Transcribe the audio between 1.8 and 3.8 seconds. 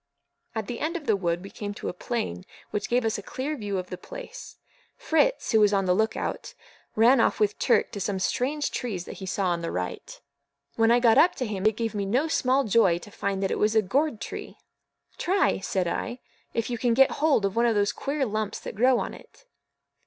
a plain which gave us a clear view